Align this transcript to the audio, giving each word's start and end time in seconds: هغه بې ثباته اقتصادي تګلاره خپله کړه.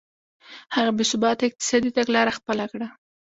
هغه 0.75 0.91
بې 0.97 1.05
ثباته 1.11 1.43
اقتصادي 1.47 1.89
تګلاره 1.97 2.31
خپله 2.37 2.65
کړه. 2.71 2.87